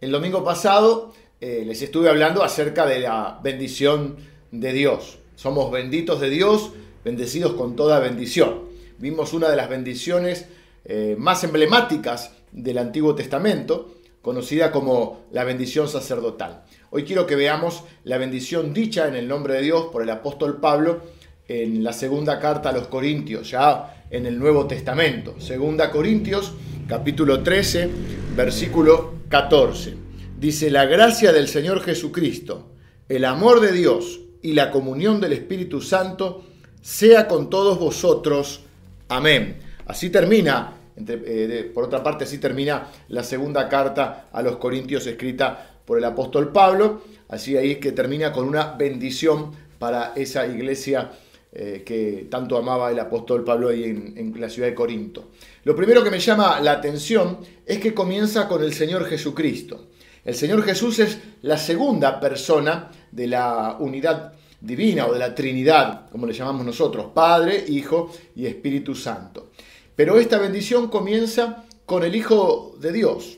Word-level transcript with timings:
El 0.00 0.12
domingo 0.12 0.44
pasado 0.44 1.12
eh, 1.40 1.64
les 1.66 1.82
estuve 1.82 2.08
hablando 2.08 2.44
acerca 2.44 2.86
de 2.86 3.00
la 3.00 3.40
bendición 3.42 4.16
de 4.52 4.72
Dios. 4.72 5.18
Somos 5.34 5.72
benditos 5.72 6.20
de 6.20 6.30
Dios, 6.30 6.70
bendecidos 7.04 7.54
con 7.54 7.74
toda 7.74 7.98
bendición. 7.98 8.60
Vimos 8.98 9.32
una 9.32 9.50
de 9.50 9.56
las 9.56 9.68
bendiciones 9.68 10.46
eh, 10.84 11.16
más 11.18 11.42
emblemáticas 11.42 12.30
del 12.52 12.78
Antiguo 12.78 13.16
Testamento, 13.16 13.96
conocida 14.22 14.70
como 14.70 15.24
la 15.32 15.42
bendición 15.42 15.88
sacerdotal. 15.88 16.62
Hoy 16.90 17.02
quiero 17.02 17.26
que 17.26 17.34
veamos 17.34 17.82
la 18.04 18.18
bendición 18.18 18.72
dicha 18.72 19.08
en 19.08 19.16
el 19.16 19.26
nombre 19.26 19.54
de 19.54 19.62
Dios 19.62 19.86
por 19.86 20.02
el 20.02 20.10
apóstol 20.10 20.60
Pablo 20.60 21.00
en 21.48 21.82
la 21.82 21.92
segunda 21.92 22.38
carta 22.38 22.68
a 22.68 22.72
los 22.72 22.86
Corintios, 22.86 23.50
ya 23.50 24.04
en 24.10 24.26
el 24.26 24.38
Nuevo 24.38 24.68
Testamento. 24.68 25.40
Segunda 25.40 25.90
Corintios, 25.90 26.52
capítulo 26.86 27.42
13, 27.42 27.90
versículo 28.36 29.17
14. 29.28 29.94
Dice, 30.38 30.70
la 30.70 30.86
gracia 30.86 31.32
del 31.32 31.48
Señor 31.48 31.82
Jesucristo, 31.82 32.70
el 33.08 33.24
amor 33.24 33.60
de 33.60 33.72
Dios 33.72 34.20
y 34.40 34.54
la 34.54 34.70
comunión 34.70 35.20
del 35.20 35.32
Espíritu 35.32 35.82
Santo 35.82 36.44
sea 36.80 37.28
con 37.28 37.50
todos 37.50 37.78
vosotros. 37.78 38.62
Amén. 39.08 39.58
Así 39.86 40.08
termina, 40.10 40.74
eh, 40.96 41.70
por 41.74 41.84
otra 41.84 42.02
parte, 42.02 42.24
así 42.24 42.38
termina 42.38 42.88
la 43.08 43.22
segunda 43.22 43.68
carta 43.68 44.28
a 44.32 44.42
los 44.42 44.56
Corintios 44.56 45.06
escrita 45.06 45.80
por 45.84 45.98
el 45.98 46.04
apóstol 46.04 46.50
Pablo. 46.50 47.02
Así 47.28 47.56
ahí 47.56 47.72
es 47.72 47.78
que 47.78 47.92
termina 47.92 48.32
con 48.32 48.48
una 48.48 48.72
bendición 48.76 49.50
para 49.78 50.12
esa 50.16 50.46
iglesia 50.46 51.10
eh, 51.52 51.82
que 51.84 52.28
tanto 52.30 52.56
amaba 52.56 52.90
el 52.90 52.98
apóstol 52.98 53.44
Pablo 53.44 53.68
ahí 53.68 53.84
en 53.84 54.34
la 54.40 54.48
ciudad 54.48 54.68
de 54.68 54.74
Corinto. 54.74 55.30
Lo 55.68 55.76
primero 55.76 56.02
que 56.02 56.10
me 56.10 56.18
llama 56.18 56.60
la 56.60 56.72
atención 56.72 57.40
es 57.66 57.78
que 57.78 57.92
comienza 57.92 58.48
con 58.48 58.62
el 58.62 58.72
Señor 58.72 59.04
Jesucristo. 59.04 59.88
El 60.24 60.34
Señor 60.34 60.62
Jesús 60.62 60.98
es 60.98 61.18
la 61.42 61.58
segunda 61.58 62.18
persona 62.18 62.90
de 63.12 63.26
la 63.26 63.76
unidad 63.78 64.32
divina 64.62 65.06
o 65.06 65.12
de 65.12 65.18
la 65.18 65.34
Trinidad, 65.34 66.08
como 66.08 66.26
le 66.26 66.32
llamamos 66.32 66.64
nosotros, 66.64 67.08
Padre, 67.12 67.66
Hijo 67.68 68.10
y 68.34 68.46
Espíritu 68.46 68.94
Santo. 68.94 69.50
Pero 69.94 70.18
esta 70.18 70.38
bendición 70.38 70.88
comienza 70.88 71.66
con 71.84 72.02
el 72.02 72.16
Hijo 72.16 72.74
de 72.80 72.90
Dios. 72.90 73.36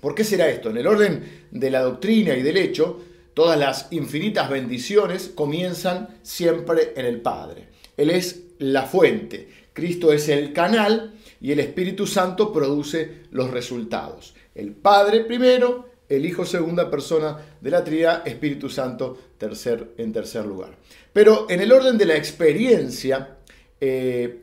¿Por 0.00 0.14
qué 0.14 0.24
será 0.24 0.48
esto? 0.48 0.70
En 0.70 0.78
el 0.78 0.86
orden 0.86 1.46
de 1.50 1.70
la 1.70 1.82
doctrina 1.82 2.34
y 2.34 2.40
del 2.40 2.56
hecho, 2.56 3.02
todas 3.34 3.58
las 3.58 3.88
infinitas 3.90 4.48
bendiciones 4.48 5.30
comienzan 5.34 6.08
siempre 6.22 6.94
en 6.96 7.04
el 7.04 7.20
Padre. 7.20 7.68
Él 7.98 8.08
es 8.08 8.44
la 8.60 8.84
fuente, 8.84 9.50
Cristo 9.74 10.10
es 10.10 10.30
el 10.30 10.54
canal 10.54 11.14
y 11.40 11.52
el 11.52 11.60
Espíritu 11.60 12.06
Santo 12.06 12.52
produce 12.52 13.22
los 13.30 13.50
resultados. 13.50 14.34
El 14.54 14.72
Padre 14.72 15.24
primero, 15.24 15.88
el 16.08 16.24
Hijo 16.24 16.44
segunda 16.44 16.90
persona 16.90 17.36
de 17.60 17.70
la 17.70 17.82
Trinidad, 17.82 18.26
Espíritu 18.26 18.68
Santo 18.68 19.18
tercer, 19.38 19.92
en 19.98 20.12
tercer 20.12 20.44
lugar. 20.46 20.76
Pero 21.12 21.46
en 21.48 21.60
el 21.60 21.72
orden 21.72 21.98
de 21.98 22.06
la 22.06 22.16
experiencia, 22.16 23.36
eh, 23.80 24.42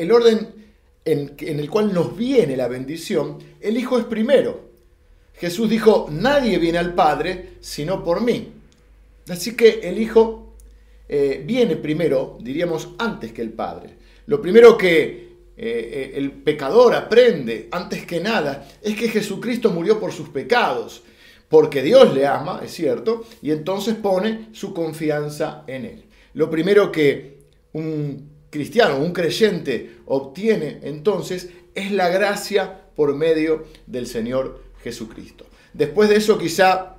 el, 0.00 0.10
orden 0.12 0.48
en, 1.04 1.34
en 1.38 1.60
el 1.60 1.70
cual 1.70 1.92
nos 1.92 2.16
viene 2.16 2.56
la 2.56 2.68
bendición, 2.68 3.38
el 3.60 3.76
Hijo 3.76 3.98
es 3.98 4.04
primero. 4.04 4.72
Jesús 5.34 5.68
dijo, 5.68 6.08
nadie 6.10 6.58
viene 6.58 6.78
al 6.78 6.94
Padre 6.94 7.54
sino 7.60 8.04
por 8.04 8.20
mí. 8.20 8.52
Así 9.28 9.56
que 9.56 9.80
el 9.82 9.98
Hijo 9.98 10.44
eh, 11.08 11.42
viene 11.44 11.76
primero, 11.76 12.38
diríamos, 12.40 12.90
antes 12.98 13.32
que 13.32 13.42
el 13.42 13.52
Padre. 13.52 13.94
Lo 14.26 14.40
primero 14.40 14.76
que 14.76 15.23
eh, 15.56 16.12
el 16.16 16.32
pecador 16.32 16.94
aprende 16.94 17.68
antes 17.70 18.04
que 18.04 18.20
nada 18.20 18.68
es 18.82 18.96
que 18.96 19.08
Jesucristo 19.08 19.70
murió 19.70 20.00
por 20.00 20.12
sus 20.12 20.28
pecados, 20.28 21.02
porque 21.48 21.82
Dios 21.82 22.12
le 22.12 22.26
ama, 22.26 22.60
es 22.64 22.72
cierto, 22.72 23.24
y 23.40 23.52
entonces 23.52 23.94
pone 23.94 24.48
su 24.52 24.74
confianza 24.74 25.62
en 25.66 25.84
Él. 25.84 26.04
Lo 26.32 26.50
primero 26.50 26.90
que 26.90 27.38
un 27.72 28.30
cristiano, 28.50 28.98
un 28.98 29.12
creyente 29.12 29.98
obtiene 30.06 30.80
entonces 30.82 31.50
es 31.74 31.92
la 31.92 32.08
gracia 32.08 32.80
por 32.96 33.14
medio 33.14 33.64
del 33.86 34.06
Señor 34.06 34.62
Jesucristo. 34.82 35.46
Después 35.72 36.08
de 36.08 36.16
eso 36.16 36.38
quizá 36.38 36.96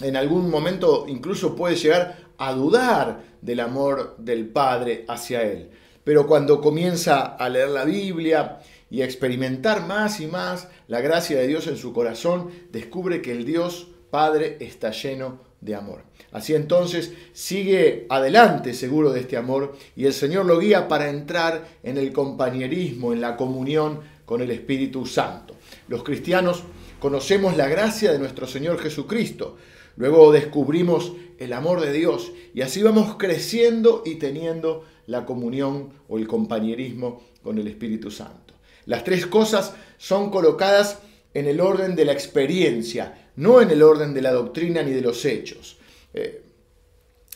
en 0.00 0.16
algún 0.16 0.50
momento 0.50 1.06
incluso 1.08 1.54
puede 1.56 1.76
llegar 1.76 2.18
a 2.38 2.52
dudar 2.52 3.24
del 3.40 3.60
amor 3.60 4.16
del 4.18 4.46
Padre 4.46 5.04
hacia 5.08 5.42
Él 5.42 5.70
pero 6.06 6.28
cuando 6.28 6.60
comienza 6.60 7.34
a 7.34 7.48
leer 7.48 7.70
la 7.70 7.84
Biblia 7.84 8.60
y 8.88 9.02
a 9.02 9.04
experimentar 9.04 9.88
más 9.88 10.20
y 10.20 10.28
más 10.28 10.68
la 10.86 11.00
gracia 11.00 11.36
de 11.36 11.48
Dios 11.48 11.66
en 11.66 11.76
su 11.76 11.92
corazón, 11.92 12.52
descubre 12.70 13.20
que 13.20 13.32
el 13.32 13.44
Dios 13.44 13.88
Padre 14.08 14.56
está 14.60 14.92
lleno 14.92 15.40
de 15.60 15.74
amor. 15.74 16.04
Así 16.30 16.54
entonces 16.54 17.12
sigue 17.32 18.06
adelante 18.08 18.72
seguro 18.72 19.10
de 19.10 19.18
este 19.18 19.36
amor 19.36 19.74
y 19.96 20.06
el 20.06 20.12
Señor 20.12 20.46
lo 20.46 20.60
guía 20.60 20.86
para 20.86 21.10
entrar 21.10 21.66
en 21.82 21.98
el 21.98 22.12
compañerismo, 22.12 23.12
en 23.12 23.20
la 23.20 23.36
comunión 23.36 23.98
con 24.24 24.40
el 24.40 24.52
Espíritu 24.52 25.06
Santo. 25.06 25.56
Los 25.88 26.04
cristianos 26.04 26.62
conocemos 27.00 27.56
la 27.56 27.66
gracia 27.66 28.12
de 28.12 28.20
nuestro 28.20 28.46
Señor 28.46 28.78
Jesucristo, 28.78 29.56
luego 29.96 30.30
descubrimos 30.30 31.14
el 31.38 31.52
amor 31.52 31.80
de 31.80 31.92
Dios 31.92 32.30
y 32.54 32.60
así 32.62 32.80
vamos 32.80 33.16
creciendo 33.18 34.04
y 34.06 34.14
teniendo 34.14 34.84
la 35.06 35.24
comunión 35.24 35.90
o 36.08 36.18
el 36.18 36.26
compañerismo 36.26 37.22
con 37.42 37.58
el 37.58 37.66
Espíritu 37.68 38.10
Santo. 38.10 38.54
Las 38.86 39.04
tres 39.04 39.26
cosas 39.26 39.74
son 39.98 40.30
colocadas 40.30 40.98
en 41.34 41.46
el 41.46 41.60
orden 41.60 41.94
de 41.94 42.04
la 42.04 42.12
experiencia, 42.12 43.30
no 43.36 43.60
en 43.60 43.70
el 43.70 43.82
orden 43.82 44.14
de 44.14 44.22
la 44.22 44.32
doctrina 44.32 44.82
ni 44.82 44.92
de 44.92 45.02
los 45.02 45.24
hechos. 45.24 45.76
Eh, 46.14 46.42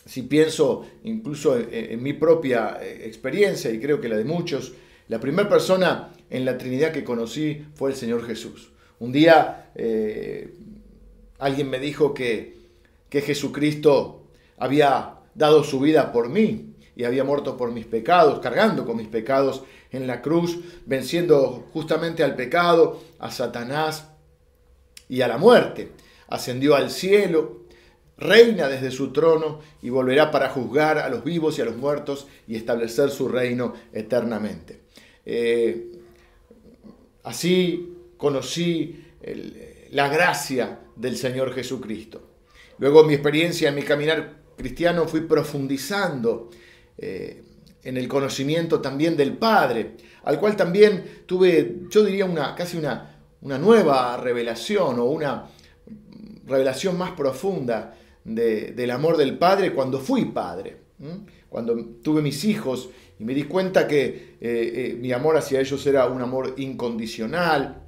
si 0.06 0.22
pienso 0.22 0.86
incluso 1.04 1.58
en, 1.58 2.03
mi 2.03 2.14
propia 2.14 2.78
eh, 2.81 3.03
experiencia, 3.04 3.70
y 3.70 3.78
creo 3.78 4.00
que 4.00 4.08
la 4.08 4.16
de 4.16 4.25
muchos, 4.25 4.72
la 5.08 5.20
primera 5.20 5.48
persona 5.48 6.12
en 6.31 6.44
la 6.44 6.56
Trinidad 6.56 6.92
que 6.92 7.04
conocí 7.04 7.66
fue 7.75 7.91
el 7.91 7.97
Señor 7.97 8.26
Jesús. 8.26 8.70
Un 8.98 9.12
día 9.12 9.70
eh, 9.75 10.54
alguien 11.38 11.69
me 11.69 11.78
dijo 11.78 12.14
que, 12.14 12.56
que 13.08 13.20
Jesucristo 13.20 14.25
había 14.56 15.16
dado 15.34 15.62
su 15.64 15.81
vida 15.81 16.12
por 16.12 16.28
mí 16.28 16.69
y 17.00 17.05
había 17.05 17.25
muerto 17.25 17.56
por 17.56 17.72
mis 17.72 17.87
pecados, 17.87 18.41
cargando 18.41 18.84
con 18.84 18.99
mis 18.99 19.09
pecados 19.09 19.62
en 19.91 20.06
la 20.06 20.21
cruz, 20.21 20.59
venciendo 20.84 21.66
justamente 21.72 22.22
al 22.22 22.37
pecado, 22.37 23.00
a 23.19 23.31
Satanás 23.31 24.11
y 25.09 25.22
a 25.22 25.28
la 25.28 25.38
muerte. 25.38 25.93
Ascendió 26.28 26.75
al 26.75 26.91
cielo, 26.91 27.62
reina 28.19 28.69
desde 28.69 28.91
su 28.91 29.15
trono 29.15 29.61
y 29.81 29.88
volverá 29.88 30.31
para 30.31 30.50
juzgar 30.50 30.99
a 30.99 31.09
los 31.09 31.25
vivos 31.25 31.59
y 31.59 31.62
a 31.62 31.65
los 31.65 31.78
muertos 31.78 32.27
y 32.47 32.55
establecer 32.55 33.09
su 33.09 33.28
reino 33.28 33.72
eternamente. 33.94 34.82
Eh, 35.25 35.93
así 37.22 37.97
conocí 38.19 39.06
la 39.93 40.09
gracia 40.11 40.81
del 40.97 41.17
Señor 41.17 41.55
Jesucristo. 41.55 42.21
Luego 42.77 43.05
mi 43.05 43.15
experiencia 43.15 43.71
en 43.71 43.75
mi 43.75 43.84
caminar 43.84 44.34
cristiano 44.59 45.09
fui 45.09 45.22
profundizando 45.22 46.50
eh, 47.03 47.43
en 47.83 47.97
el 47.97 48.06
conocimiento 48.09 48.81
también 48.81 49.16
del 49.16 49.38
Padre, 49.38 49.97
al 50.25 50.38
cual 50.38 50.55
también 50.55 51.22
tuve, 51.25 51.87
yo 51.88 52.05
diría, 52.05 52.27
una, 52.27 52.55
casi 52.55 52.77
una, 52.77 53.16
una 53.41 53.56
nueva 53.56 54.19
revelación 54.19 54.99
o 54.99 55.05
una 55.06 55.47
revelación 56.47 56.99
más 56.99 57.12
profunda 57.12 57.94
del 58.22 58.91
amor 58.91 59.16
del 59.16 59.38
Padre 59.38 59.72
cuando 59.72 59.99
fui 59.99 60.27
padre, 60.27 60.77
cuando 61.49 61.75
tuve 62.03 62.21
mis 62.21 62.44
hijos 62.44 62.91
y 63.19 63.25
me 63.25 63.34
di 63.34 63.44
cuenta 63.44 63.88
que 63.88 64.06
eh, 64.06 64.38
eh, 64.41 64.97
mi 65.00 65.12
amor 65.12 65.37
hacia 65.37 65.61
ellos 65.61 65.87
era 65.87 66.06
un 66.06 66.21
amor 66.21 66.55
incondicional, 66.59 67.82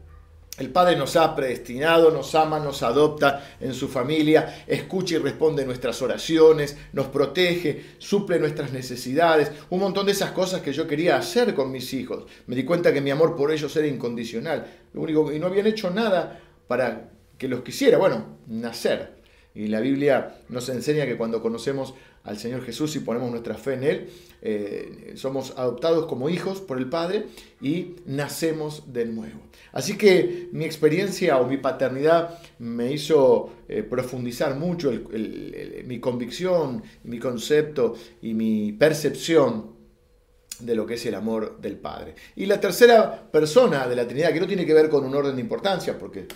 el 0.58 0.68
Padre 0.68 0.96
nos 0.96 1.16
ha 1.16 1.34
predestinado, 1.34 2.10
nos 2.10 2.34
ama, 2.34 2.60
nos 2.60 2.82
adopta 2.82 3.56
en 3.58 3.72
su 3.72 3.88
familia, 3.88 4.64
escucha 4.66 5.14
y 5.14 5.18
responde 5.18 5.64
nuestras 5.64 6.02
oraciones, 6.02 6.76
nos 6.92 7.06
protege, 7.06 7.94
suple 7.96 8.38
nuestras 8.38 8.70
necesidades, 8.70 9.50
un 9.70 9.80
montón 9.80 10.04
de 10.04 10.12
esas 10.12 10.32
cosas 10.32 10.60
que 10.60 10.74
yo 10.74 10.86
quería 10.86 11.16
hacer 11.16 11.54
con 11.54 11.72
mis 11.72 11.94
hijos. 11.94 12.24
Me 12.46 12.54
di 12.54 12.64
cuenta 12.64 12.92
que 12.92 13.00
mi 13.00 13.10
amor 13.10 13.34
por 13.34 13.50
ellos 13.50 13.74
era 13.76 13.86
incondicional. 13.86 14.66
Lo 14.92 15.00
único 15.00 15.32
y 15.32 15.38
no 15.38 15.46
habían 15.46 15.66
hecho 15.66 15.90
nada 15.90 16.38
para 16.68 17.10
que 17.38 17.48
los 17.48 17.62
quisiera, 17.62 17.96
bueno, 17.96 18.36
nacer. 18.46 19.22
Y 19.54 19.68
la 19.68 19.80
Biblia 19.80 20.36
nos 20.50 20.68
enseña 20.68 21.06
que 21.06 21.16
cuando 21.16 21.40
conocemos 21.40 21.94
al 22.24 22.38
Señor 22.38 22.62
Jesús 22.64 22.94
y 22.96 23.00
ponemos 23.00 23.30
nuestra 23.30 23.54
fe 23.54 23.74
en 23.74 23.84
Él, 23.84 24.08
eh, 24.42 25.12
somos 25.16 25.54
adoptados 25.56 26.06
como 26.06 26.28
hijos 26.28 26.60
por 26.60 26.78
el 26.78 26.88
Padre 26.88 27.26
y 27.60 27.96
nacemos 28.06 28.92
de 28.92 29.06
nuevo. 29.06 29.40
Así 29.72 29.96
que 29.96 30.48
mi 30.52 30.64
experiencia 30.64 31.38
o 31.38 31.46
mi 31.46 31.56
paternidad 31.56 32.38
me 32.58 32.92
hizo 32.92 33.50
eh, 33.68 33.82
profundizar 33.82 34.56
mucho 34.56 34.92
mi 35.84 36.00
convicción, 36.00 36.82
mi 37.04 37.18
concepto 37.18 37.94
y 38.20 38.34
mi 38.34 38.72
percepción 38.72 39.72
de 40.60 40.74
lo 40.74 40.86
que 40.86 40.94
es 40.94 41.06
el 41.06 41.14
amor 41.14 41.60
del 41.60 41.76
Padre. 41.76 42.14
Y 42.36 42.46
la 42.46 42.60
tercera 42.60 43.30
persona 43.30 43.86
de 43.88 43.96
la 43.96 44.06
Trinidad, 44.06 44.32
que 44.32 44.40
no 44.40 44.46
tiene 44.46 44.66
que 44.66 44.74
ver 44.74 44.88
con 44.88 45.04
un 45.04 45.14
orden 45.14 45.34
de 45.34 45.40
importancia, 45.40 45.98
porque 45.98 46.26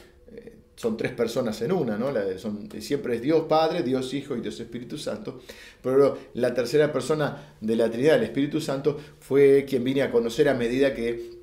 son 0.77 0.97
tres 0.97 1.13
personas 1.13 1.61
en 1.63 1.73
una, 1.73 1.97
¿no? 1.97 2.13
son, 2.39 2.69
siempre 2.81 3.17
es 3.17 3.23
Dios 3.23 3.47
Padre, 3.49 3.83
Dios 3.83 4.13
Hijo 4.15 4.37
y 4.37 4.43
Dios 4.43 4.61
Espíritu 4.61 4.99
Santo, 4.99 5.41
pero 5.83 6.19
la 6.35 6.55
tercera 6.55 6.93
persona 6.93 7.57
de 7.61 7.77
la 7.77 7.91
Trinidad, 7.91 8.17
el 8.17 8.25
Espíritu 8.25 8.61
Santo, 8.61 9.01
fue 9.19 9.65
quien 9.67 9.83
vine 9.83 10.03
a 10.03 10.13
conocer 10.13 10.49
a 10.49 10.55
medida 10.55 10.95
que 10.95 11.37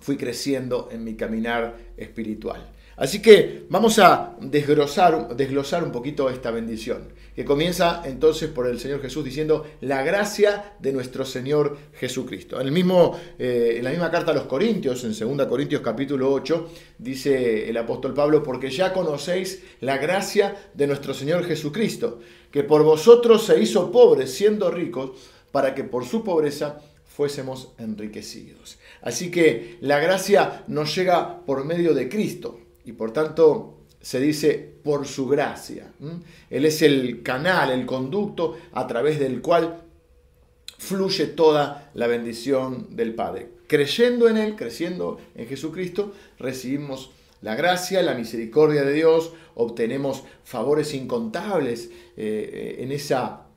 fui 0.00 0.16
creciendo 0.16 0.88
en 0.90 1.04
mi 1.04 1.14
caminar 1.14 1.76
espiritual. 1.96 2.72
Así 2.96 3.20
que 3.20 3.66
vamos 3.68 3.98
a 3.98 4.36
desglosar, 4.40 5.36
desglosar 5.36 5.84
un 5.84 5.92
poquito 5.92 6.30
esta 6.30 6.50
bendición, 6.50 7.12
que 7.34 7.44
comienza 7.44 8.00
entonces 8.06 8.48
por 8.48 8.66
el 8.66 8.80
Señor 8.80 9.02
Jesús 9.02 9.22
diciendo 9.22 9.66
la 9.82 10.02
gracia 10.02 10.72
de 10.78 10.92
nuestro 10.92 11.26
Señor 11.26 11.76
Jesucristo. 11.92 12.58
En, 12.58 12.68
el 12.68 12.72
mismo, 12.72 13.14
eh, 13.38 13.74
en 13.76 13.84
la 13.84 13.90
misma 13.90 14.10
carta 14.10 14.30
a 14.30 14.34
los 14.34 14.44
Corintios, 14.44 15.04
en 15.04 15.36
2 15.36 15.46
Corintios 15.46 15.82
capítulo 15.82 16.32
8, 16.32 16.70
dice 16.96 17.68
el 17.68 17.76
apóstol 17.76 18.14
Pablo, 18.14 18.42
porque 18.42 18.70
ya 18.70 18.94
conocéis 18.94 19.62
la 19.80 19.98
gracia 19.98 20.56
de 20.72 20.86
nuestro 20.86 21.12
Señor 21.12 21.44
Jesucristo, 21.44 22.20
que 22.50 22.64
por 22.64 22.82
vosotros 22.82 23.44
se 23.44 23.60
hizo 23.60 23.92
pobre 23.92 24.26
siendo 24.26 24.70
ricos, 24.70 25.10
para 25.52 25.74
que 25.74 25.84
por 25.84 26.06
su 26.06 26.24
pobreza 26.24 26.80
fuésemos 27.04 27.72
enriquecidos. 27.78 28.78
Así 29.02 29.30
que 29.30 29.76
la 29.82 29.98
gracia 29.98 30.64
nos 30.66 30.94
llega 30.94 31.44
por 31.44 31.66
medio 31.66 31.92
de 31.92 32.08
Cristo 32.08 32.60
y 32.86 32.92
por 32.92 33.12
tanto 33.12 33.80
se 34.00 34.20
dice 34.20 34.74
por 34.84 35.06
su 35.06 35.26
gracia. 35.26 35.92
Él 36.48 36.64
es 36.64 36.80
el 36.82 37.22
canal, 37.24 37.72
el 37.72 37.84
conducto 37.84 38.56
a 38.72 38.86
través 38.86 39.18
del 39.18 39.42
cual 39.42 39.82
fluye 40.78 41.26
toda 41.26 41.90
la 41.94 42.06
bendición 42.06 42.94
del 42.94 43.14
Padre. 43.14 43.48
Creyendo 43.66 44.28
en 44.28 44.36
Él, 44.36 44.54
creciendo 44.54 45.18
en 45.34 45.48
Jesucristo, 45.48 46.12
recibimos 46.38 47.10
la 47.42 47.56
gracia, 47.56 48.00
la 48.02 48.14
misericordia 48.14 48.84
de 48.84 48.92
Dios, 48.92 49.32
obtenemos 49.56 50.22
favores 50.44 50.94
incontables 50.94 51.90
eh, 52.16 52.76
en 52.78 52.92
esa 52.92 53.48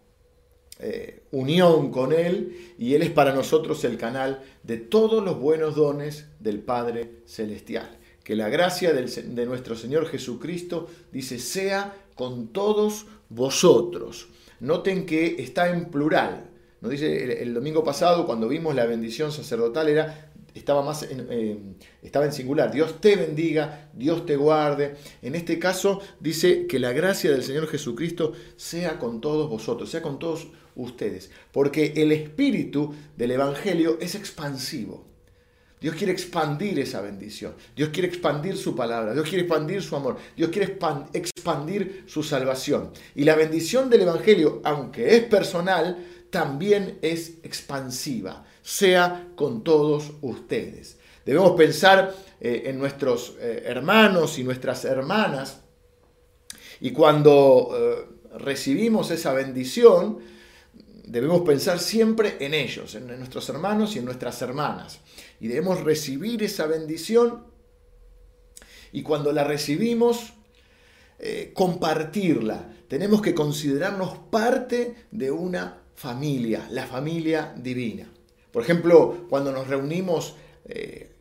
eh, 0.79 1.21
unión 1.31 1.91
con 1.91 2.11
Él 2.11 2.73
y 2.79 2.95
Él 2.95 3.03
es 3.03 3.11
para 3.11 3.33
nosotros 3.33 3.83
el 3.83 3.97
canal 3.97 4.41
de 4.63 4.77
todos 4.77 5.23
los 5.23 5.39
buenos 5.39 5.75
dones 5.75 6.25
del 6.39 6.59
Padre 6.59 7.21
Celestial 7.25 7.98
que 8.29 8.35
la 8.35 8.49
gracia 8.49 8.93
de 8.93 9.45
nuestro 9.47 9.75
Señor 9.75 10.05
Jesucristo, 10.05 10.87
dice, 11.11 11.39
sea 11.39 11.95
con 12.13 12.49
todos 12.49 13.07
vosotros. 13.27 14.27
Noten 14.59 15.07
que 15.07 15.37
está 15.41 15.71
en 15.71 15.85
plural. 15.85 16.47
Nos 16.79 16.91
dice 16.91 17.41
el, 17.41 17.55
domingo 17.55 17.83
pasado, 17.83 18.27
cuando 18.27 18.47
vimos 18.47 18.75
la 18.75 18.85
bendición 18.85 19.31
sacerdotal, 19.31 19.89
era, 19.89 20.31
estaba, 20.53 20.83
más 20.83 21.07
estaba 22.03 22.25
en 22.25 22.31
singular. 22.31 22.71
Dios 22.71 23.01
te 23.01 23.15
bendiga, 23.15 23.89
Dios 23.95 24.27
te 24.27 24.35
guarde. 24.35 24.93
En 25.23 25.33
este 25.33 25.57
caso 25.57 25.99
dice 26.19 26.67
que 26.67 26.77
la 26.77 26.93
gracia 26.93 27.31
del 27.31 27.41
Señor 27.41 27.65
Jesucristo 27.65 28.33
sea 28.57 28.99
con 28.99 29.21
todos 29.21 29.49
vosotros, 29.49 29.89
sea 29.89 30.03
con 30.03 30.19
todos 30.19 30.49
ustedes. 30.75 31.31
Porque 31.51 31.93
el 31.95 32.11
espíritu 32.11 32.93
del 33.17 33.31
Evangelio 33.31 33.97
es 33.99 34.13
expansivo. 34.13 35.08
Dios 35.79 35.95
quiere 35.95 36.11
expandir 36.11 36.77
esa 36.79 37.01
bendición. 37.01 37.53
Dios 37.75 37.89
quiere 37.89 38.09
expandir 38.09 38.57
su 38.57 38.75
palabra. 38.75 39.13
Dios 39.13 39.27
quiere 39.27 39.43
expandir 39.43 39.81
su 39.81 39.95
amor. 39.95 40.17
Dios 40.35 40.49
quiere 40.49 40.77
expandir 41.13 42.03
su 42.05 42.21
salvación. 42.21 42.91
Y 43.15 43.23
la 43.23 43.35
bendición 43.35 43.89
del 43.89 44.01
Evangelio, 44.01 44.61
aunque 44.65 45.15
es 45.15 45.23
personal, 45.23 46.05
también 46.29 46.99
es 47.01 47.35
expansiva. 47.43 48.45
Sea 48.61 49.29
con 49.35 49.63
todos 49.63 50.11
ustedes. 50.21 50.97
Debemos 51.25 51.51
pensar 51.51 52.13
eh, 52.41 52.63
en 52.65 52.77
nuestros 52.77 53.35
eh, 53.39 53.63
hermanos 53.65 54.37
y 54.37 54.43
nuestras 54.43 54.83
hermanas. 54.83 55.61
Y 56.81 56.91
cuando 56.91 57.69
eh, 57.73 58.37
recibimos 58.37 59.11
esa 59.11 59.33
bendición, 59.33 60.19
debemos 61.09 61.41
pensar 61.41 61.79
siempre 61.79 62.37
en 62.39 62.53
ellos, 62.53 62.95
en 62.95 63.07
nuestros 63.07 63.49
hermanos 63.49 63.95
y 63.95 63.99
en 63.99 64.05
nuestras 64.05 64.41
hermanas 64.41 64.99
y 65.39 65.47
debemos 65.47 65.83
recibir 65.83 66.43
esa 66.43 66.67
bendición 66.67 67.45
y 68.91 69.03
cuando 69.03 69.31
la 69.31 69.43
recibimos, 69.43 70.33
eh, 71.19 71.51
compartirla. 71.53 72.73
Tenemos 72.87 73.21
que 73.21 73.35
considerarnos 73.35 74.17
parte 74.31 74.95
de 75.11 75.31
una 75.31 75.81
familia, 75.95 76.67
la 76.71 76.87
familia 76.87 77.53
divina. 77.55 78.11
Por 78.51 78.63
ejemplo, 78.63 79.27
cuando 79.29 79.51
nos 79.51 79.67
reunimos 79.67 80.35
eh, 80.65 81.11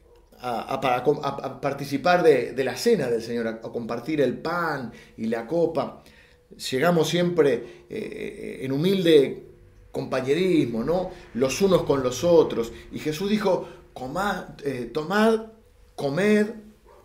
a, 0.40 1.60
participar 1.60 2.22
de, 2.22 2.64
la 2.64 2.76
cena 2.76 3.08
del 3.08 3.22
Señor, 3.22 3.48
a, 3.48 3.60
compartir 3.60 4.20
el 4.20 4.38
pan 4.38 4.92
y 5.16 5.26
la 5.26 5.46
copa, 5.46 6.02
llegamos 6.70 7.08
siempre 7.08 7.84
eh, 7.90 8.60
en 8.62 8.72
humilde 8.72 9.47
compañerismo, 9.92 10.84
¿no? 10.84 11.10
Los 11.34 11.60
unos 11.62 11.82
con 11.84 12.02
los 12.02 12.24
otros. 12.24 12.72
Y 12.92 12.98
Jesús 12.98 13.30
dijo, 13.30 13.68
eh, 14.64 14.90
tomad, 14.92 15.46
comed 15.96 16.46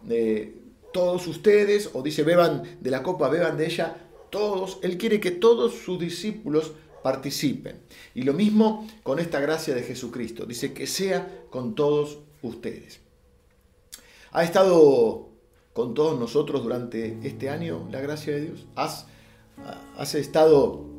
eh, 0.10 0.60
todos 0.92 1.28
ustedes, 1.28 1.90
o 1.94 2.02
dice, 2.04 2.24
beban 2.24 2.78
de 2.80 2.92
la 2.92 3.02
copa, 3.02 3.30
beban 3.30 3.58
de 3.58 3.66
ella 3.66 3.98
todos. 4.30 4.80
Él 4.84 4.98
quiere 4.98 5.20
que 5.20 5.32
todos 5.32 5.74
sus 5.74 6.00
discípulos 6.00 6.74
participen. 7.02 7.82
Y 8.14 8.24
lo 8.24 8.34
mismo 8.34 8.88
con 9.02 9.20
esta 9.20 9.40
gracia 9.40 9.74
de 9.74 9.84
Jesucristo. 9.84 10.46
Dice 10.46 10.74
que 10.74 10.88
sea 10.88 11.46
con 11.50 11.76
todos 11.76 12.20
ustedes. 12.42 13.00
¿Ha 14.32 14.44
estado 14.44 15.30
con 15.74 15.94
todos 15.94 16.20
nosotros 16.20 16.64
durante 16.64 17.20
este 17.24 17.50
año 17.50 17.88
la 17.92 18.00
gracia 18.02 18.34
de 18.34 18.42
Dios? 18.42 18.66
¿Has, 18.76 19.08
has 19.98 20.16
estado 20.16 20.93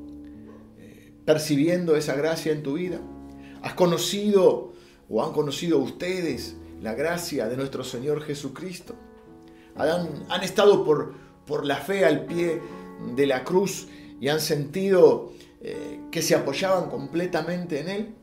percibiendo 1.25 1.97
esa 1.97 2.15
gracia 2.15 2.53
en 2.53 2.63
tu 2.63 2.75
vida? 2.75 3.01
¿Has 3.63 3.75
conocido 3.75 4.75
¿O 5.09 5.23
han 5.23 5.33
conocido 5.33 5.79
ustedes 5.79 6.57
la 6.81 6.95
gracia 6.95 7.49
de 7.49 7.57
nuestro 7.57 7.85
Señor 7.85 8.23
Jesucristo? 8.23 8.95
¿Han, 9.77 10.43
estado 10.43 10.85
por, 10.85 11.15
por 11.47 11.67
la 11.67 11.77
fe 11.77 12.05
al 12.05 12.25
pie 12.27 12.61
de 13.15 13.27
la 13.27 13.45
cruz 13.45 13.89
y 14.21 14.29
han 14.29 14.41
sentido 14.41 15.33
eh, 15.61 16.01
que 16.11 16.23
se 16.23 16.35
apoyaban 16.35 16.89
completamente 16.89 17.81
en 17.81 17.89
Él? 17.89 18.15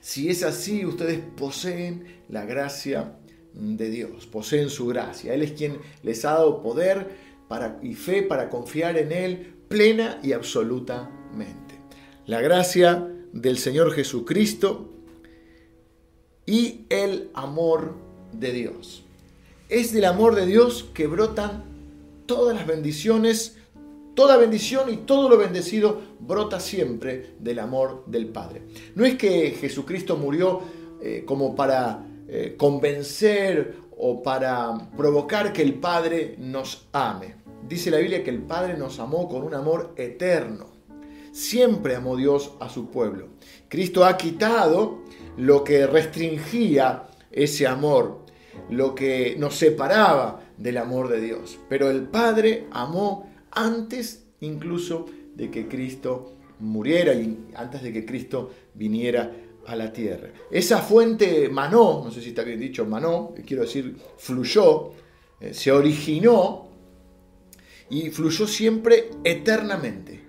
Si 0.00 0.28
es 0.30 0.44
así, 0.44 0.84
ustedes 0.84 1.20
poseen 1.36 2.22
la 2.28 2.44
gracia 2.44 3.16
de 3.54 3.90
Dios, 3.90 4.26
poseen 4.26 4.68
su 4.68 4.86
gracia. 4.86 5.34
Él 5.34 5.42
es 5.42 5.52
quien 5.52 5.78
les 6.02 6.24
ha 6.24 6.32
dado 6.32 6.62
poder 6.62 7.16
para, 7.48 7.80
y 7.82 7.94
fe 7.94 8.22
para 8.22 8.48
confiar 8.48 8.96
en 8.98 9.10
Él 9.10 9.54
plena 9.68 10.20
y 10.22 10.32
absolutamente. 10.32 11.65
La 12.26 12.40
gracia 12.40 13.08
del 13.32 13.56
Señor 13.56 13.92
Jesucristo 13.92 14.90
y 16.44 16.84
el 16.88 17.30
amor 17.34 17.94
de 18.32 18.50
Dios. 18.50 19.04
Es 19.68 19.92
del 19.92 20.06
amor 20.06 20.34
de 20.34 20.44
Dios 20.44 20.90
que 20.92 21.06
brotan 21.06 21.62
todas 22.26 22.56
las 22.56 22.66
bendiciones, 22.66 23.58
toda 24.16 24.38
bendición 24.38 24.92
y 24.92 24.96
todo 24.96 25.28
lo 25.28 25.38
bendecido 25.38 26.00
brota 26.18 26.58
siempre 26.58 27.34
del 27.38 27.60
amor 27.60 28.02
del 28.08 28.26
Padre. 28.26 28.62
No 28.96 29.04
es 29.04 29.14
que 29.14 29.52
Jesucristo 29.52 30.16
murió 30.16 30.62
eh, 31.00 31.22
como 31.24 31.54
para 31.54 32.04
eh, 32.26 32.56
convencer 32.58 33.76
o 33.96 34.20
para 34.24 34.90
provocar 34.96 35.52
que 35.52 35.62
el 35.62 35.74
Padre 35.74 36.34
nos 36.40 36.88
ame. 36.90 37.36
Dice 37.68 37.88
la 37.88 37.98
Biblia 37.98 38.24
que 38.24 38.30
el 38.30 38.42
Padre 38.42 38.76
nos 38.76 38.98
amó 38.98 39.28
con 39.28 39.44
un 39.44 39.54
amor 39.54 39.94
eterno. 39.96 40.75
Siempre 41.36 41.94
amó 41.94 42.16
Dios 42.16 42.52
a 42.60 42.70
su 42.70 42.88
pueblo. 42.88 43.28
Cristo 43.68 44.06
ha 44.06 44.16
quitado 44.16 45.02
lo 45.36 45.64
que 45.64 45.86
restringía 45.86 47.08
ese 47.30 47.66
amor, 47.66 48.24
lo 48.70 48.94
que 48.94 49.36
nos 49.38 49.54
separaba 49.54 50.40
del 50.56 50.78
amor 50.78 51.10
de 51.10 51.20
Dios. 51.20 51.58
Pero 51.68 51.90
el 51.90 52.04
Padre 52.04 52.68
amó 52.70 53.30
antes 53.50 54.24
incluso 54.40 55.04
de 55.34 55.50
que 55.50 55.68
Cristo 55.68 56.38
muriera 56.60 57.12
y 57.12 57.38
antes 57.54 57.82
de 57.82 57.92
que 57.92 58.06
Cristo 58.06 58.50
viniera 58.72 59.30
a 59.66 59.76
la 59.76 59.92
tierra. 59.92 60.30
Esa 60.50 60.78
fuente 60.78 61.50
manó, 61.50 62.00
no 62.02 62.10
sé 62.10 62.22
si 62.22 62.30
está 62.30 62.44
bien 62.44 62.60
dicho 62.60 62.86
manó, 62.86 63.34
quiero 63.46 63.64
decir 63.64 63.94
fluyó, 64.16 64.92
eh, 65.38 65.52
se 65.52 65.70
originó 65.70 66.70
y 67.90 68.08
fluyó 68.08 68.46
siempre 68.46 69.10
eternamente. 69.22 70.25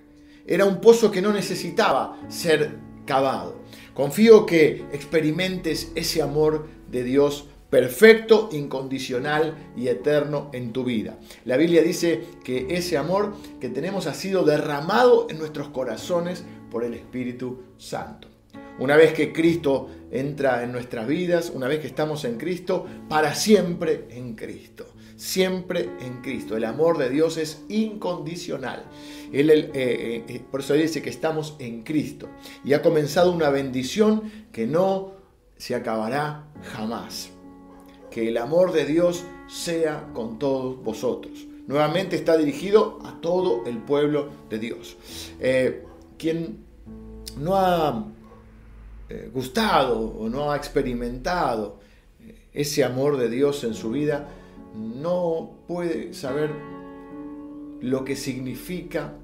Era 0.48 0.64
un 0.64 0.80
pozo 0.80 1.10
que 1.10 1.20
no 1.20 1.32
necesitaba 1.32 2.18
ser 2.28 2.78
cavado. 3.04 3.60
Confío 3.92 4.46
que 4.46 4.86
experimentes 4.92 5.92
ese 5.94 6.22
amor 6.22 6.66
de 6.90 7.04
Dios 7.04 7.48
perfecto, 7.68 8.48
incondicional 8.50 9.72
y 9.76 9.88
eterno 9.88 10.48
en 10.54 10.72
tu 10.72 10.84
vida. 10.84 11.18
La 11.44 11.58
Biblia 11.58 11.82
dice 11.82 12.22
que 12.42 12.66
ese 12.70 12.96
amor 12.96 13.34
que 13.60 13.68
tenemos 13.68 14.06
ha 14.06 14.14
sido 14.14 14.42
derramado 14.42 15.26
en 15.28 15.38
nuestros 15.38 15.68
corazones 15.68 16.44
por 16.70 16.82
el 16.82 16.94
Espíritu 16.94 17.64
Santo. 17.76 18.28
Una 18.78 18.96
vez 18.96 19.12
que 19.12 19.32
Cristo 19.32 19.88
entra 20.10 20.62
en 20.62 20.72
nuestras 20.72 21.06
vidas, 21.06 21.52
una 21.54 21.68
vez 21.68 21.80
que 21.80 21.88
estamos 21.88 22.24
en 22.24 22.38
Cristo, 22.38 22.86
para 23.08 23.34
siempre 23.34 24.06
en 24.10 24.34
Cristo. 24.34 24.94
Siempre 25.18 25.90
en 26.00 26.22
Cristo. 26.22 26.56
El 26.56 26.64
amor 26.64 26.96
de 26.96 27.10
Dios 27.10 27.36
es 27.36 27.64
incondicional. 27.68 28.84
Él, 29.32 29.50
eh, 29.50 29.70
eh, 29.74 30.24
eh, 30.28 30.42
por 30.50 30.60
eso 30.60 30.74
dice 30.74 31.02
que 31.02 31.10
estamos 31.10 31.56
en 31.58 31.82
Cristo. 31.82 32.28
Y 32.64 32.72
ha 32.72 32.80
comenzado 32.80 33.32
una 33.32 33.50
bendición 33.50 34.30
que 34.52 34.66
no 34.66 35.12
se 35.56 35.74
acabará 35.74 36.46
jamás. 36.72 37.30
Que 38.10 38.28
el 38.28 38.38
amor 38.38 38.72
de 38.72 38.86
Dios 38.86 39.24
sea 39.48 40.08
con 40.14 40.38
todos 40.38 40.82
vosotros. 40.82 41.46
Nuevamente 41.66 42.16
está 42.16 42.36
dirigido 42.36 43.00
a 43.04 43.20
todo 43.20 43.66
el 43.66 43.78
pueblo 43.78 44.30
de 44.48 44.58
Dios. 44.58 44.96
quien 46.16 46.64
no 47.38 47.54
ha 47.54 48.06
gustado 49.32 50.00
o 50.00 50.28
no 50.28 50.50
ha 50.50 50.56
experimentado 50.56 51.78
ese 52.52 52.82
amor 52.82 53.18
de 53.18 53.28
Dios 53.28 53.62
en 53.64 53.74
su 53.74 53.90
vida, 53.90 54.28
no 54.78 55.50
puede 55.66 56.14
saber 56.14 56.50
lo 57.80 58.04
que 58.04 58.16
significa 58.16 59.14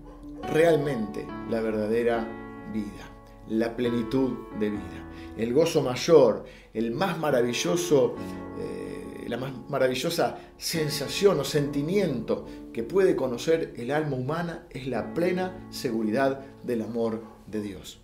realmente 0.53 1.27
la 1.49 1.61
verdadera 1.61 2.27
vida, 2.73 3.11
la 3.49 3.77
plenitud 3.77 4.33
de 4.59 4.71
vida, 4.71 5.11
el 5.37 5.53
gozo 5.55 5.83
mayor, 5.83 6.45
el 6.73 6.91
más 6.91 7.19
maravilloso, 7.19 8.17
eh, 8.59 9.27
la 9.29 9.37
más 9.37 9.53
maravillosa 9.69 10.39
sensación 10.57 11.39
o 11.41 11.45
sentimiento 11.45 12.47
que 12.73 12.83
puede 12.83 13.15
conocer 13.15 13.73
el 13.77 13.91
alma 13.91 14.17
humana 14.17 14.67
es 14.71 14.87
la 14.89 15.15
plena 15.15 15.67
seguridad 15.71 16.41
del 16.65 16.83
amor 16.83 17.23
de 17.47 17.63
Dios. 17.63 18.01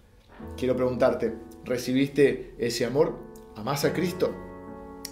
Quiero 0.57 0.77
preguntarte, 0.77 1.35
¿recibiste 1.65 2.55
ese 2.59 2.87
amor? 2.87 3.19
¿Amás 3.57 3.85
a 3.85 3.93
Cristo? 3.93 4.50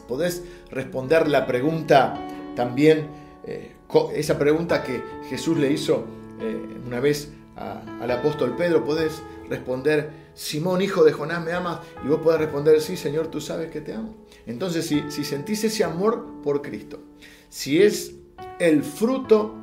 Podés 0.09 0.43
responder 0.71 1.29
la 1.29 1.47
pregunta 1.47 2.15
también, 2.57 3.07
eh, 3.47 3.77
esa 4.15 4.39
pregunta 4.39 4.83
que 4.83 5.03
Jesús 5.29 5.57
le 5.59 5.71
hizo 5.71 6.05
eh, 6.41 6.81
una 6.85 6.99
vez 6.99 7.33
al 7.57 8.11
apóstol 8.11 8.55
Pedro, 8.57 8.85
podés 8.85 9.21
responder, 9.49 10.11
Simón, 10.35 10.81
hijo 10.81 11.03
de 11.03 11.13
Jonás, 11.13 11.45
¿me 11.45 11.53
amas? 11.53 11.81
Y 12.05 12.09
vos 12.09 12.21
podés 12.21 12.39
responder, 12.39 12.81
sí, 12.81 12.97
Señor, 12.97 13.29
tú 13.29 13.41
sabes 13.41 13.71
que 13.71 13.81
te 13.81 13.95
amo. 13.95 14.15
Entonces, 14.47 14.87
si, 14.87 15.11
si 15.11 15.25
sentís 15.25 15.65
ese 15.65 15.83
amor 15.83 16.41
por 16.45 16.63
Cristo, 16.63 17.01
si 17.49 17.83
es 17.83 18.15
el 18.61 18.85
fruto 18.85 19.55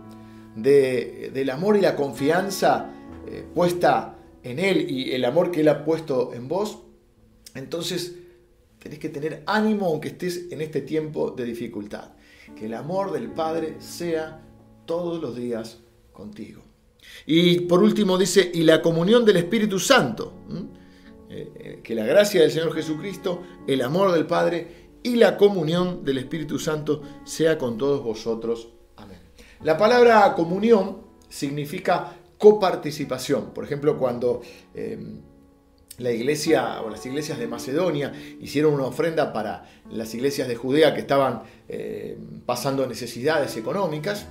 del 0.56 1.50
amor 1.50 1.78
y 1.78 1.82
la 1.82 1.96
confianza 1.96 2.90
eh, 3.28 3.46
puesta 3.54 4.18
en 4.44 4.60
Él 4.60 4.90
y 4.90 5.14
el 5.14 5.26
amor 5.26 5.52
que 5.52 5.62
Él 5.62 5.70
ha 5.70 5.84
puesto 5.84 6.34
en 6.34 6.48
vos, 6.48 6.80
entonces 7.56 8.16
Tenés 8.86 9.00
que 9.00 9.10
tener 9.10 9.42
ánimo 9.48 9.88
aunque 9.88 10.10
estés 10.10 10.52
en 10.52 10.62
este 10.62 10.82
tiempo 10.82 11.32
de 11.32 11.44
dificultad. 11.44 12.10
Que 12.56 12.68
el 12.68 12.76
amor 12.76 13.12
del 13.14 13.32
Padre 13.32 13.78
sea 13.80 14.46
todos 14.86 15.20
los 15.20 15.36
días 15.36 15.80
contigo. 16.14 16.62
Y 17.26 17.62
por 17.62 17.82
último 17.82 18.16
dice, 18.16 18.52
y 18.54 18.62
la 18.62 18.84
comunión 18.84 19.26
del 19.26 19.38
Espíritu 19.38 19.80
Santo. 19.80 20.34
Eh, 21.32 21.52
eh, 21.56 21.80
que 21.84 21.96
la 21.96 22.06
gracia 22.06 22.42
del 22.42 22.52
Señor 22.52 22.76
Jesucristo, 22.76 23.42
el 23.66 23.82
amor 23.82 24.12
del 24.12 24.28
Padre 24.28 24.92
y 25.02 25.16
la 25.16 25.36
comunión 25.36 26.06
del 26.06 26.20
Espíritu 26.20 26.60
Santo 26.60 27.02
sea 27.24 27.58
con 27.58 27.80
todos 27.80 28.04
vosotros. 28.04 28.70
Amén. 28.98 29.18
La 29.64 29.80
palabra 29.80 30.32
comunión 30.36 31.02
significa 31.28 32.18
coparticipación. 32.38 33.52
Por 33.52 33.64
ejemplo, 33.64 33.98
cuando... 33.98 34.44
Eh, 34.76 35.24
la 35.98 36.12
iglesia 36.12 36.82
o 36.82 36.90
las 36.90 37.06
iglesias 37.06 37.40
de 37.40 37.48
Macedonia 37.48 38.12
hicieron 38.42 38.74
una 38.74 38.86
ofrenda 38.86 39.32
para 39.32 39.66
las 39.90 40.14
iglesias 40.14 40.48
de 40.48 40.56
Judea 40.56 40.94
que 40.94 41.02
estaban 41.02 41.44
eh, 41.70 42.18
pasando 42.46 42.86
necesidades 42.86 43.56
económicas 43.58 44.28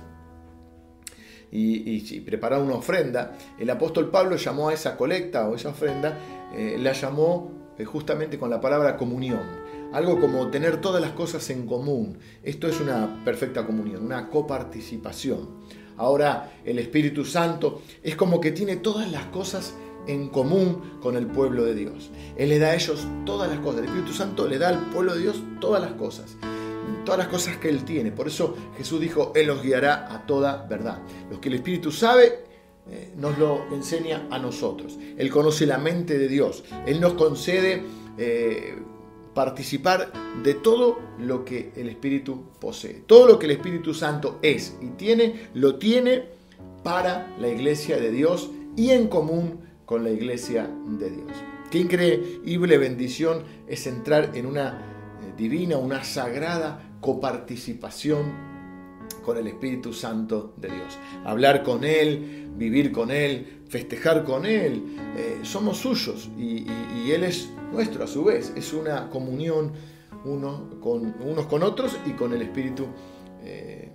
y, 1.51 2.19
prepararon 2.21 2.67
una 2.67 2.75
ofrenda. 2.75 3.37
El 3.57 3.69
apóstol 3.69 4.11
Pablo 4.11 4.35
llamó 4.35 4.69
a 4.69 4.73
esa 4.73 4.97
colecta 4.97 5.47
o 5.47 5.55
esa 5.55 5.69
ofrenda, 5.69 6.17
eh, 6.53 6.77
la 6.77 6.91
llamó 6.91 7.51
eh, 7.77 7.85
justamente 7.85 8.37
con 8.37 8.49
la 8.49 8.59
palabra 8.59 8.97
comunión. 8.97 9.63
Algo 9.93 10.19
como 10.19 10.49
tener 10.49 10.81
todas 10.81 11.01
las 11.01 11.11
cosas 11.11 11.49
en 11.49 11.65
común. 11.65 12.17
Esto 12.43 12.67
es 12.67 12.81
una 12.81 13.23
perfecta 13.23 13.65
comunión, 13.65 14.03
una 14.03 14.29
coparticipación. 14.29 15.63
Ahora 15.97 16.51
el 16.65 16.79
Espíritu 16.79 17.23
Santo 17.23 17.81
es 18.03 18.17
como 18.17 18.41
que 18.41 18.51
tiene 18.51 18.75
todas 18.75 19.09
las 19.09 19.25
cosas 19.27 19.73
en 20.07 20.29
común 20.29 20.99
con 21.01 21.15
el 21.17 21.27
pueblo 21.27 21.65
de 21.65 21.75
Dios. 21.75 22.11
Él 22.37 22.49
le 22.49 22.59
da 22.59 22.67
a 22.67 22.75
ellos 22.75 23.05
todas 23.25 23.49
las 23.49 23.59
cosas. 23.59 23.79
El 23.79 23.85
Espíritu 23.85 24.13
Santo 24.13 24.47
le 24.47 24.57
da 24.57 24.69
al 24.69 24.89
pueblo 24.91 25.15
de 25.15 25.21
Dios 25.21 25.41
todas 25.59 25.81
las 25.81 25.93
cosas. 25.93 26.37
Todas 27.03 27.19
las 27.19 27.27
cosas 27.27 27.57
que 27.57 27.69
Él 27.69 27.83
tiene. 27.83 28.11
Por 28.11 28.27
eso 28.27 28.55
Jesús 28.77 28.99
dijo, 28.99 29.31
Él 29.35 29.47
los 29.47 29.61
guiará 29.61 30.13
a 30.13 30.25
toda 30.25 30.65
verdad. 30.67 30.99
Lo 31.29 31.39
que 31.39 31.49
el 31.49 31.55
Espíritu 31.55 31.91
sabe, 31.91 32.45
eh, 32.89 33.13
nos 33.17 33.37
lo 33.37 33.65
enseña 33.71 34.27
a 34.29 34.39
nosotros. 34.39 34.97
Él 35.17 35.29
conoce 35.29 35.65
la 35.65 35.77
mente 35.77 36.17
de 36.17 36.27
Dios. 36.27 36.63
Él 36.85 36.99
nos 37.01 37.13
concede 37.13 37.83
eh, 38.17 38.75
participar 39.33 40.11
de 40.43 40.53
todo 40.53 40.99
lo 41.19 41.43
que 41.43 41.71
el 41.75 41.89
Espíritu 41.89 42.45
posee. 42.59 43.03
Todo 43.05 43.27
lo 43.27 43.37
que 43.37 43.45
el 43.45 43.51
Espíritu 43.53 43.93
Santo 43.93 44.39
es 44.41 44.77
y 44.81 44.87
tiene, 44.91 45.49
lo 45.53 45.75
tiene 45.75 46.25
para 46.83 47.35
la 47.39 47.49
iglesia 47.49 47.97
de 47.97 48.11
Dios 48.11 48.49
y 48.75 48.91
en 48.91 49.07
común 49.07 49.59
con 49.85 50.03
la 50.03 50.09
iglesia 50.09 50.69
de 50.87 51.09
Dios. 51.09 51.31
Qué 51.69 51.79
increíble 51.79 52.77
bendición 52.77 53.43
es 53.67 53.87
entrar 53.87 54.31
en 54.35 54.45
una 54.45 54.79
eh, 55.21 55.33
divina, 55.37 55.77
una 55.77 56.03
sagrada 56.03 56.97
coparticipación 57.01 58.55
con 59.23 59.37
el 59.37 59.47
Espíritu 59.47 59.93
Santo 59.93 60.53
de 60.57 60.69
Dios. 60.69 60.97
Hablar 61.23 61.63
con 61.63 61.83
Él, 61.83 62.49
vivir 62.55 62.91
con 62.91 63.11
Él, 63.11 63.63
festejar 63.67 64.23
con 64.23 64.45
Él. 64.45 64.95
Eh, 65.17 65.39
somos 65.43 65.77
suyos 65.77 66.29
y, 66.37 66.65
Él 67.11 67.23
es 67.23 67.49
nuestro 67.71 68.03
a 68.03 68.07
su 68.07 68.23
vez. 68.23 68.53
Es 68.55 68.73
una 68.73 69.09
comunión 69.09 69.73
uno 70.23 70.79
con, 70.81 71.15
unos 71.21 71.45
con 71.45 71.61
otros 71.61 71.97
y 72.05 72.11
con 72.11 72.33
el 72.33 72.41
Espíritu 72.41 72.87
eh, 73.43 73.91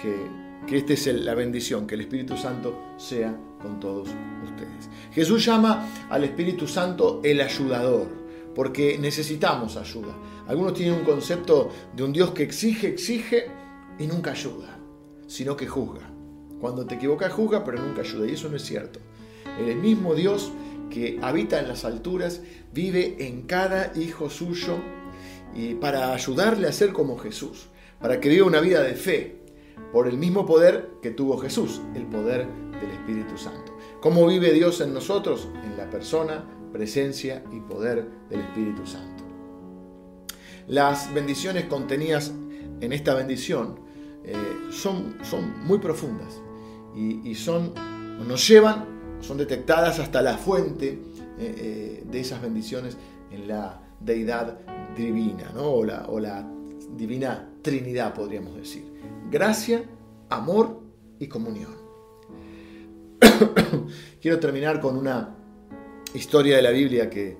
que 0.00 0.47
que 0.66 0.78
esta 0.78 0.92
es 0.92 1.06
la 1.06 1.34
bendición, 1.34 1.86
que 1.86 1.94
el 1.94 2.02
Espíritu 2.02 2.36
Santo 2.36 2.94
sea 2.96 3.34
con 3.60 3.80
todos 3.80 4.08
ustedes. 4.44 4.88
Jesús 5.12 5.44
llama 5.44 5.88
al 6.10 6.24
Espíritu 6.24 6.66
Santo 6.66 7.20
el 7.24 7.40
ayudador, 7.40 8.08
porque 8.54 8.98
necesitamos 8.98 9.76
ayuda. 9.76 10.16
Algunos 10.46 10.74
tienen 10.74 10.94
un 10.94 11.04
concepto 11.04 11.70
de 11.94 12.02
un 12.02 12.12
Dios 12.12 12.32
que 12.32 12.42
exige, 12.42 12.88
exige 12.88 13.46
y 13.98 14.06
nunca 14.06 14.32
ayuda, 14.32 14.78
sino 15.26 15.56
que 15.56 15.66
juzga. 15.66 16.10
Cuando 16.60 16.86
te 16.86 16.96
equivocas 16.96 17.32
juzga, 17.32 17.64
pero 17.64 17.82
nunca 17.82 18.02
ayuda, 18.02 18.26
y 18.26 18.32
eso 18.32 18.48
no 18.48 18.56
es 18.56 18.64
cierto. 18.64 19.00
El 19.58 19.76
mismo 19.76 20.14
Dios 20.14 20.52
que 20.90 21.18
habita 21.22 21.58
en 21.60 21.68
las 21.68 21.84
alturas 21.84 22.42
vive 22.72 23.16
en 23.26 23.42
cada 23.42 23.92
hijo 23.96 24.30
suyo 24.30 24.78
y 25.54 25.74
para 25.74 26.12
ayudarle 26.12 26.68
a 26.68 26.72
ser 26.72 26.92
como 26.92 27.18
Jesús, 27.18 27.68
para 28.00 28.20
que 28.20 28.28
viva 28.28 28.46
una 28.46 28.60
vida 28.60 28.82
de 28.82 28.94
fe, 28.94 29.37
por 29.92 30.08
el 30.08 30.18
mismo 30.18 30.46
poder 30.46 30.90
que 31.02 31.10
tuvo 31.10 31.38
Jesús, 31.38 31.80
el 31.94 32.06
poder 32.06 32.46
del 32.80 32.90
Espíritu 32.90 33.36
Santo. 33.38 33.76
¿Cómo 34.00 34.26
vive 34.26 34.52
Dios 34.52 34.80
en 34.80 34.94
nosotros? 34.94 35.48
En 35.64 35.76
la 35.76 35.90
persona, 35.90 36.44
presencia 36.72 37.42
y 37.52 37.60
poder 37.60 38.08
del 38.28 38.40
Espíritu 38.40 38.86
Santo. 38.86 39.24
Las 40.66 41.12
bendiciones 41.14 41.64
contenidas 41.64 42.32
en 42.80 42.92
esta 42.92 43.14
bendición 43.14 43.80
eh, 44.24 44.34
son, 44.70 45.16
son 45.22 45.64
muy 45.66 45.78
profundas 45.78 46.42
y, 46.94 47.34
son, 47.34 47.72
nos 48.26 48.46
llevan, 48.48 49.18
son 49.20 49.38
detectadas 49.38 50.00
hasta 50.00 50.20
la 50.20 50.36
fuente 50.36 50.88
eh, 50.88 50.98
eh, 51.38 52.04
de 52.10 52.20
esas 52.20 52.42
bendiciones 52.42 52.96
en 53.30 53.46
la 53.46 53.80
deidad 54.00 54.58
divina, 54.96 55.50
¿no? 55.54 55.70
o, 55.70 55.84
la, 55.84 56.06
o 56.08 56.18
la 56.18 56.46
divina 56.96 57.48
Trinidad, 57.68 58.14
podríamos 58.14 58.56
decir. 58.56 58.82
Gracia, 59.30 59.84
amor 60.30 60.80
y 61.18 61.26
comunión. 61.26 61.76
Quiero 64.22 64.40
terminar 64.40 64.80
con 64.80 64.96
una 64.96 65.36
historia 66.14 66.56
de 66.56 66.62
la 66.62 66.70
Biblia 66.70 67.10
que, 67.10 67.36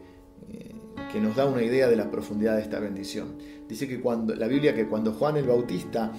eh, 0.51 0.75
que, 1.11 1.19
nos 1.19 1.35
da 1.35 1.47
una 1.47 1.63
idea 1.63 1.89
de 1.89 1.97
la 1.97 2.11
profundidad 2.11 2.57
de 2.57 2.63
esta 2.63 2.79
bendición. 2.79 3.39
Dice 3.67 3.89
que 3.89 4.03
cuando 4.03 4.35
la 4.35 4.49
Biblia 4.49 4.75
que 4.75 4.87
cuando 4.87 5.13
Juan 5.13 5.39
el 5.39 5.47
Bautista 5.47 6.13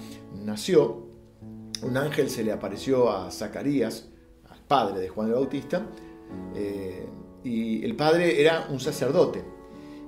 nació, 0.44 1.06
un 1.82 1.96
ángel 1.96 2.30
se 2.30 2.42
le 2.42 2.50
apareció 2.50 3.12
a 3.12 3.30
Zacarías, 3.30 4.08
al 4.48 4.58
padre 4.66 4.98
de 4.98 5.08
Juan 5.08 5.28
el 5.28 5.34
Bautista, 5.34 5.86
eh, 6.56 7.06
y 7.44 7.84
el 7.84 7.94
padre 7.94 8.40
era 8.40 8.66
un 8.70 8.80
sacerdote. 8.80 9.44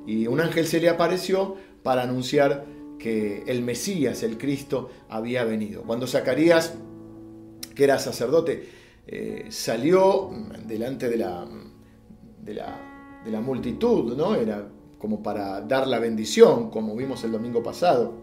Y 0.09 0.27
un 0.27 0.41
ángel 0.41 0.67
se 0.67 0.81
le 0.81 0.89
apareció 0.89 1.55
para 1.85 2.03
anunciar 2.03 2.67
que 3.03 3.43
el 3.49 3.63
Mesías, 3.63 4.23
el 4.23 4.39
Cristo, 4.39 4.89
había 5.09 5.43
venido. 5.43 5.83
Cuando 5.83 6.07
Zacarías, 6.07 6.75
que 7.75 7.83
era 7.83 7.99
sacerdote, 7.99 8.69
eh, 9.09 9.47
salió 9.49 10.31
delante 10.69 11.09
de 11.09 11.17
la, 11.17 11.45
de 12.45 12.55
la, 12.55 13.41
multitud, 13.41 14.17
¿no? 14.17 14.37
Era 14.37 14.69
como 14.99 15.21
para 15.21 15.63
dar 15.63 15.89
la 15.89 15.99
bendición, 15.99 16.71
como 16.71 16.95
vimos 16.95 17.25
el 17.25 17.33
domingo 17.33 17.61
pasado. 17.61 18.15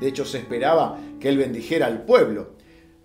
De 0.00 0.08
hecho, 0.08 0.24
se 0.24 0.38
esperaba 0.38 0.98
que 1.20 1.28
él 1.28 1.36
bendijera 1.36 1.86
al 1.86 2.06
pueblo. 2.06 2.52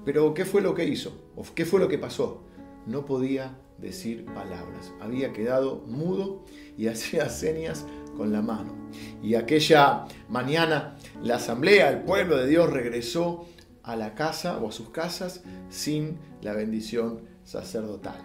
Pero 0.06 0.34
¿qué 0.34 0.46
fue 0.46 0.62
lo 0.62 0.74
que 0.74 0.86
hizo? 0.86 1.12
¿O 1.36 1.44
qué 1.54 1.66
fue 1.66 1.82
lo 1.82 1.90
que 1.90 1.98
pasó? 1.98 2.44
No 2.86 3.06
podía 3.06 3.58
decir 3.78 4.24
palabras. 4.24 4.94
Había 5.02 5.34
quedado 5.34 5.84
mudo 5.86 6.46
y 6.78 6.88
hacía 6.88 7.28
señas 7.28 7.86
con 8.16 8.32
la 8.32 8.42
mano. 8.42 8.74
Y 9.22 9.36
aquella 9.36 10.06
mañana 10.30 10.98
la 11.22 11.36
asamblea, 11.36 11.90
el 11.90 12.04
pueblo 12.04 12.38
de 12.38 12.48
Dios 12.48 12.72
regresó 12.72 13.46
a 13.84 13.96
la 13.96 14.16
casa 14.16 14.58
o 14.58 14.70
a 14.70 14.72
sus 14.72 14.90
casas 14.90 15.44
sin 15.70 16.18
la 16.42 16.54
bendición 16.54 17.22
sacerdotal. 17.44 18.16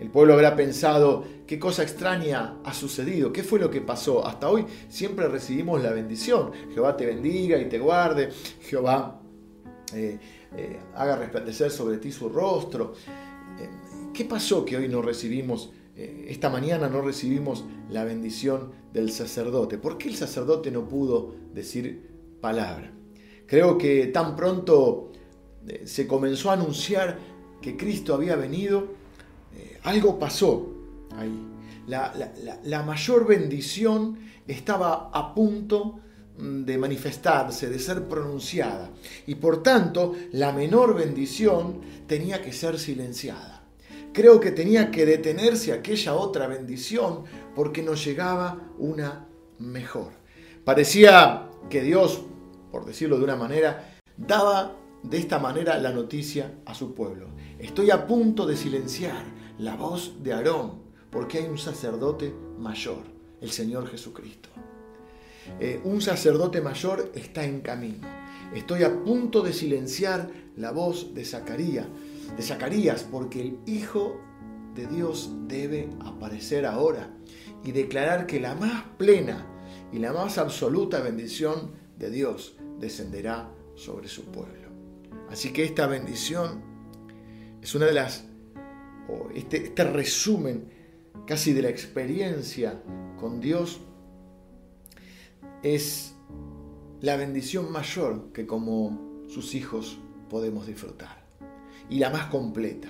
El 0.00 0.10
pueblo 0.10 0.34
habrá 0.34 0.56
pensado, 0.56 1.24
¿qué 1.46 1.60
cosa 1.60 1.84
extraña 1.84 2.56
ha 2.64 2.74
sucedido? 2.74 3.32
¿Qué 3.32 3.44
fue 3.44 3.60
lo 3.60 3.70
que 3.70 3.80
pasó? 3.80 4.26
Hasta 4.26 4.48
hoy 4.48 4.66
siempre 4.88 5.28
recibimos 5.28 5.80
la 5.80 5.92
bendición. 5.92 6.50
Jehová 6.74 6.96
te 6.96 7.06
bendiga 7.06 7.56
y 7.58 7.68
te 7.68 7.78
guarde. 7.78 8.30
Jehová 8.62 9.20
eh, 9.94 10.18
eh, 10.56 10.80
haga 10.96 11.16
resplandecer 11.16 11.70
sobre 11.70 11.98
ti 11.98 12.10
su 12.10 12.28
rostro. 12.28 12.94
Eh, 13.60 13.70
¿Qué 14.12 14.24
pasó 14.24 14.64
que 14.64 14.76
hoy 14.76 14.88
no 14.88 15.02
recibimos, 15.02 15.70
esta 15.96 16.48
mañana 16.48 16.88
no 16.88 17.02
recibimos 17.02 17.64
la 17.90 18.04
bendición 18.04 18.72
del 18.92 19.10
sacerdote? 19.10 19.78
¿Por 19.78 19.98
qué 19.98 20.08
el 20.08 20.16
sacerdote 20.16 20.70
no 20.70 20.88
pudo 20.88 21.34
decir 21.52 22.10
palabra? 22.40 22.92
Creo 23.46 23.76
que 23.76 24.06
tan 24.06 24.34
pronto 24.34 25.12
se 25.84 26.06
comenzó 26.06 26.50
a 26.50 26.54
anunciar 26.54 27.18
que 27.60 27.76
Cristo 27.76 28.14
había 28.14 28.36
venido, 28.36 28.88
eh, 29.56 29.78
algo 29.84 30.18
pasó 30.18 30.74
ahí. 31.16 31.48
La, 31.86 32.82
mayor 32.86 33.26
bendición 33.26 34.18
estaba 34.46 35.10
a 35.12 35.34
punto 35.34 36.00
mm, 36.38 36.64
de 36.64 36.78
manifestarse, 36.78 37.68
de 37.68 37.78
ser 37.78 38.06
pronunciada. 38.08 38.90
Y 39.26 39.36
por 39.36 39.62
tanto, 39.62 40.14
la 40.32 40.52
menor 40.52 40.94
bendición 40.94 41.80
tenía 42.06 42.40
que 42.42 42.52
ser 42.52 42.78
silenciada. 42.78 43.61
Creo 44.12 44.40
que 44.40 44.50
tenía 44.50 44.90
que 44.90 45.06
detenerse 45.06 45.72
aquella 45.72 46.14
otra 46.14 46.46
bendición 46.46 47.24
porque 47.54 47.82
nos 47.82 48.04
llegaba 48.04 48.70
una 48.78 49.26
mejor. 49.58 50.12
Parecía 50.64 51.48
que 51.70 51.82
Dios, 51.82 52.22
por 52.70 52.84
decirlo 52.84 53.18
de 53.18 53.24
una 53.24 53.36
manera, 53.36 53.96
daba 54.16 54.76
de 55.02 55.18
esta 55.18 55.38
manera 55.38 55.78
la 55.78 55.92
noticia 55.92 56.58
a 56.66 56.74
su 56.74 56.94
pueblo. 56.94 57.28
Estoy 57.58 57.90
a 57.90 58.06
punto 58.06 58.46
de 58.46 58.56
silenciar 58.56 59.24
la 59.58 59.76
voz 59.76 60.22
de 60.22 60.32
Aarón 60.32 60.82
porque 61.10 61.38
hay 61.38 61.46
un 61.46 61.58
sacerdote 61.58 62.34
mayor, 62.58 63.02
el 63.40 63.50
Señor 63.50 63.88
Jesucristo. 63.88 64.48
Eh, 65.58 65.80
un 65.84 66.00
sacerdote 66.00 66.60
mayor 66.60 67.10
está 67.14 67.44
en 67.44 67.60
camino. 67.60 68.06
Estoy 68.54 68.82
a 68.82 69.02
punto 69.02 69.42
de 69.42 69.52
silenciar 69.52 70.30
la 70.56 70.70
voz 70.70 71.14
de 71.14 71.24
Zacarías, 71.24 71.86
de 72.36 72.42
Zacarías 72.42 73.04
porque 73.04 73.40
el 73.40 73.58
Hijo 73.66 74.20
de 74.74 74.86
Dios 74.86 75.32
debe 75.48 75.90
aparecer 76.00 76.66
ahora 76.66 77.10
y 77.64 77.72
declarar 77.72 78.26
que 78.26 78.40
la 78.40 78.54
más 78.54 78.84
plena 78.96 79.46
y 79.92 79.98
la 79.98 80.12
más 80.12 80.38
absoluta 80.38 81.00
bendición 81.00 81.72
de 81.98 82.10
Dios 82.10 82.56
descenderá 82.78 83.50
sobre 83.74 84.08
su 84.08 84.24
pueblo. 84.24 84.70
Así 85.30 85.52
que 85.52 85.64
esta 85.64 85.86
bendición 85.86 86.62
es 87.60 87.74
una 87.74 87.86
de 87.86 87.92
las, 87.92 88.24
este, 89.34 89.64
este 89.64 89.84
resumen 89.84 90.68
casi 91.26 91.52
de 91.52 91.62
la 91.62 91.68
experiencia 91.68 92.82
con 93.18 93.40
Dios, 93.40 93.80
es 95.62 96.14
la 97.00 97.16
bendición 97.16 97.70
mayor 97.70 98.32
que 98.32 98.46
como 98.46 99.24
sus 99.28 99.54
hijos 99.54 99.98
podemos 100.28 100.66
disfrutar. 100.66 101.21
Y 101.92 101.98
la 101.98 102.08
más 102.08 102.28
completa. 102.28 102.88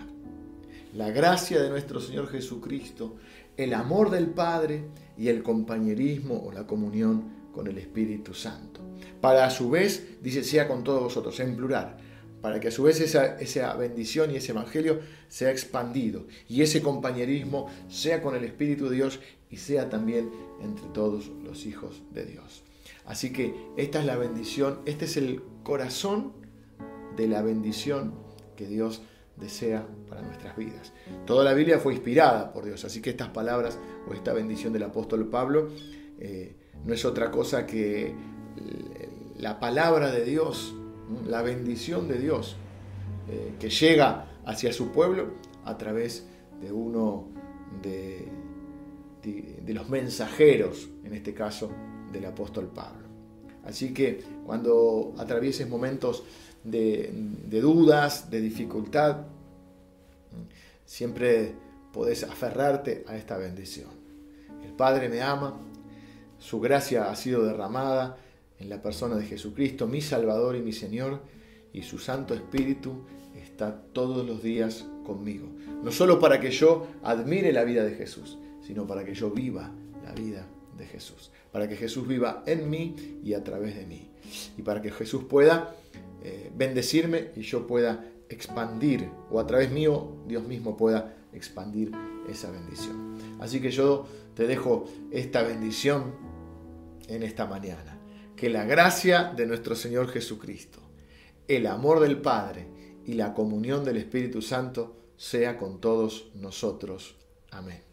La 0.94 1.10
gracia 1.10 1.60
de 1.60 1.68
nuestro 1.68 1.98
Señor 1.98 2.28
Jesucristo, 2.28 3.16
el 3.56 3.74
amor 3.74 4.10
del 4.10 4.28
Padre 4.28 4.84
y 5.18 5.26
el 5.26 5.42
compañerismo 5.42 6.40
o 6.46 6.52
la 6.52 6.68
comunión 6.68 7.24
con 7.52 7.66
el 7.66 7.78
Espíritu 7.78 8.32
Santo. 8.32 8.80
Para 9.20 9.44
a 9.44 9.50
su 9.50 9.70
vez, 9.70 10.22
dice, 10.22 10.44
sea 10.44 10.68
con 10.68 10.84
todos 10.84 11.02
vosotros, 11.02 11.40
en 11.40 11.56
plural 11.56 11.96
para 12.40 12.60
que 12.60 12.68
a 12.68 12.70
su 12.70 12.84
vez 12.84 13.00
esa, 13.00 13.74
bendición 13.74 14.30
y 14.30 14.36
ese 14.36 14.52
evangelio 14.52 15.00
sea 15.28 15.50
expandido 15.50 16.26
y 16.48 16.62
ese 16.62 16.80
compañerismo 16.82 17.68
sea 17.88 18.22
con 18.22 18.36
el 18.36 18.44
Espíritu 18.44 18.88
de 18.88 18.96
Dios 18.96 19.20
y 19.50 19.56
sea 19.56 19.88
también 19.88 20.30
entre 20.60 20.86
todos 20.88 21.30
los 21.42 21.66
hijos 21.66 22.02
de 22.12 22.24
Dios. 22.24 22.62
Así 23.04 23.32
que 23.32 23.54
esta 23.76 23.98
es 23.98 24.06
la 24.06 24.16
bendición, 24.16 24.80
este 24.86 25.06
es 25.06 25.16
el 25.16 25.42
corazón 25.64 26.32
de 27.16 27.28
la 27.28 27.42
bendición 27.42 28.31
que 28.62 28.68
Dios 28.68 29.02
desea 29.36 29.86
para 30.08 30.22
nuestras 30.22 30.56
vidas. 30.56 30.92
Toda 31.26 31.42
la 31.44 31.54
Biblia 31.54 31.78
fue 31.78 31.94
inspirada 31.94 32.52
por 32.52 32.64
Dios, 32.64 32.84
así 32.84 33.02
que 33.02 33.10
estas 33.10 33.28
palabras 33.28 33.78
o 34.08 34.14
esta 34.14 34.32
bendición 34.32 34.72
del 34.72 34.84
apóstol 34.84 35.28
Pablo 35.28 35.70
eh, 36.20 36.54
no 36.84 36.94
es 36.94 37.04
otra 37.04 37.30
cosa 37.30 37.66
que 37.66 38.14
la 39.38 39.58
palabra 39.58 40.12
de 40.12 40.24
Dios 40.24 40.74
la 41.26 41.42
bendición 41.42 42.08
de 42.08 42.18
Dios 42.18 42.56
eh, 43.28 43.54
que 43.58 43.70
llega 43.70 44.26
hacia 44.44 44.72
su 44.72 44.90
pueblo 44.90 45.30
a 45.64 45.76
través 45.76 46.26
de 46.60 46.72
uno 46.72 47.28
de, 47.82 48.28
de, 49.22 49.74
los 49.74 49.88
mensajeros, 49.88 50.88
en 51.04 51.14
este 51.14 51.34
caso 51.34 51.70
del 52.12 52.24
apóstol 52.26 52.70
Pablo. 52.74 53.02
Así 53.64 53.94
que 53.94 54.22
cuando 54.44 55.14
atravieses 55.18 55.68
momentos 55.68 56.24
de, 56.64 57.10
dudas, 57.60 58.30
de 58.30 58.40
dificultad, 58.40 59.18
siempre 60.86 61.52
podés 61.92 62.24
aferrarte 62.24 63.04
a 63.06 63.16
esta 63.16 63.36
bendición. 63.36 63.90
El 64.64 64.72
Padre 64.72 65.08
me 65.08 65.22
ama, 65.22 65.58
su 66.38 66.60
gracia 66.60 67.10
ha 67.10 67.16
sido 67.16 67.44
derramada 67.44 68.16
en 68.58 68.68
la 68.68 68.80
persona 68.80 69.16
de 69.16 69.26
Jesucristo, 69.26 69.86
mi 69.86 70.00
Salvador 70.00 70.56
y 70.56 70.62
mi 70.62 70.72
Señor, 70.72 71.20
y 71.72 71.82
su 71.82 71.98
Santo 71.98 72.34
Espíritu 72.34 73.04
está 73.34 73.82
todos 73.92 74.26
los 74.26 74.42
días 74.42 74.86
conmigo. 75.04 75.48
No 75.82 75.90
solo 75.90 76.20
para 76.20 76.40
que 76.40 76.50
yo 76.50 76.86
admire 77.02 77.52
la 77.52 77.64
vida 77.64 77.84
de 77.84 77.94
Jesús, 77.94 78.38
sino 78.64 78.86
para 78.86 79.04
que 79.04 79.14
yo 79.14 79.30
viva 79.30 79.70
la 80.04 80.12
vida 80.12 80.46
de 80.78 80.86
Jesús. 80.86 81.30
Para 81.50 81.68
que 81.68 81.76
Jesús 81.76 82.06
viva 82.06 82.42
en 82.46 82.70
mí 82.70 82.94
y 83.24 83.34
a 83.34 83.42
través 83.42 83.76
de 83.76 83.86
mí. 83.86 84.10
Y 84.56 84.62
para 84.62 84.80
que 84.80 84.90
Jesús 84.90 85.24
pueda 85.24 85.74
eh, 86.24 86.50
bendecirme 86.54 87.30
y 87.36 87.42
yo 87.42 87.66
pueda 87.66 88.04
expandir, 88.28 89.08
o 89.30 89.40
a 89.40 89.46
través 89.46 89.70
mío 89.70 90.24
Dios 90.26 90.46
mismo 90.46 90.76
pueda 90.76 91.16
expandir 91.32 91.92
esa 92.28 92.50
bendición. 92.50 93.16
Así 93.40 93.60
que 93.60 93.70
yo 93.70 94.06
te 94.34 94.46
dejo 94.46 94.84
esta 95.10 95.42
bendición 95.42 96.14
en 97.08 97.22
esta 97.22 97.46
mañana 97.46 97.98
que 98.36 98.48
la 98.48 98.64
gracia 98.64 99.32
de 99.36 99.46
nuestro 99.46 99.76
Señor 99.76 100.08
Jesucristo, 100.08 100.80
el 101.46 101.66
amor 101.66 102.00
del 102.00 102.20
Padre 102.20 102.66
y 103.06 103.14
la 103.14 103.34
comunión 103.34 103.84
del 103.84 103.98
Espíritu 103.98 104.42
Santo 104.42 104.96
sea 105.16 105.56
con 105.56 105.80
todos 105.80 106.30
nosotros. 106.34 107.16
Amén. 107.50 107.91